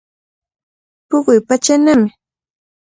[1.09, 2.09] Puquy patsanami.